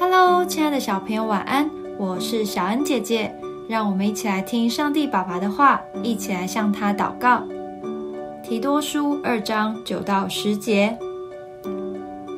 [0.00, 1.68] Hello，亲爱的小朋友，晚安！
[1.98, 3.34] 我是小恩姐姐，
[3.68, 7.42] 让我们一起来听上帝爸爸的话，一起来向他祷告。
[8.40, 10.96] 提多书二章九到十节，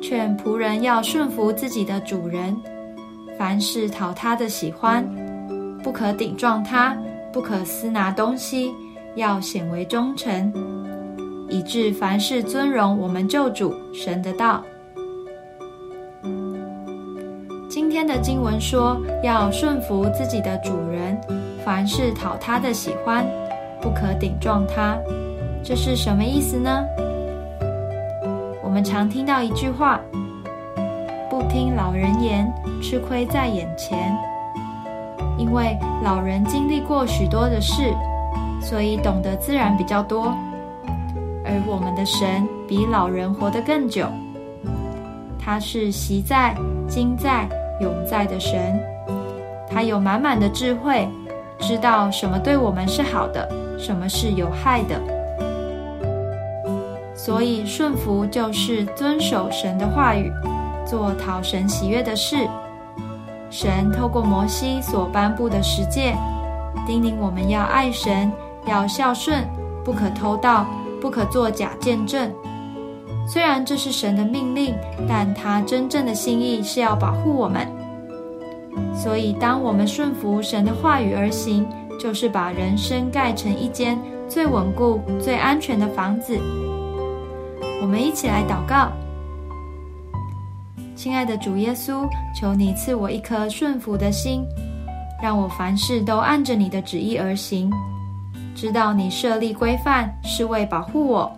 [0.00, 2.56] 劝仆人要顺服自己的主人，
[3.38, 5.06] 凡事讨他的喜欢，
[5.82, 6.96] 不可顶撞他，
[7.30, 8.72] 不可私拿东西，
[9.14, 10.50] 要显为忠诚，
[11.50, 14.64] 以致凡事尊荣我们救主神的道。
[17.74, 21.18] 今天的经文说，要顺服自己的主人，
[21.64, 23.24] 凡事讨他的喜欢，
[23.80, 24.94] 不可顶撞他。
[25.64, 26.84] 这是什么意思呢？
[28.62, 29.98] 我们常听到一句话
[31.30, 34.14] ：“不听老人言，吃亏在眼前。”
[35.38, 37.94] 因为老人经历过许多的事，
[38.60, 40.36] 所以懂得自然比较多。
[41.42, 44.06] 而我们的神比老人活得更久，
[45.38, 46.54] 他是习在、
[46.86, 47.48] 今在。
[47.82, 48.80] 永在的神，
[49.68, 51.08] 他有满满的智慧，
[51.58, 54.98] 知道什么对我们是好的，什么是有害的。
[57.14, 60.32] 所以顺服就是遵守神的话语，
[60.86, 62.48] 做讨神喜悦的事。
[63.50, 66.14] 神透过摩西所颁布的十诫，
[66.86, 68.32] 叮咛我们要爱神，
[68.66, 69.44] 要孝顺，
[69.84, 70.66] 不可偷盗，
[71.00, 72.32] 不可作假见证。
[73.26, 74.74] 虽然这是神的命令，
[75.08, 77.66] 但他真正的心意是要保护我们。
[78.94, 81.66] 所以，当我们顺服神的话语而行，
[82.00, 83.98] 就是把人生盖成一间
[84.28, 86.38] 最稳固、最安全的房子。
[87.80, 88.90] 我们一起来祷告：
[90.96, 94.44] 亲爱的主耶稣，求你赐我一颗顺服的心，
[95.22, 97.70] 让我凡事都按着你的旨意而行。
[98.54, 101.30] 知道你设立规范是为保护我。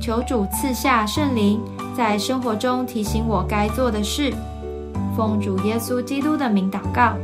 [0.00, 1.60] 求主赐下圣灵，
[1.96, 4.32] 在生活中提醒我该做的事。
[5.16, 7.16] 奉主耶稣基督的名祷告，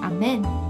[0.00, 0.67] 阿门。